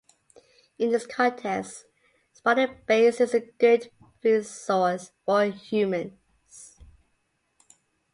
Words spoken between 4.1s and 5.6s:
food source for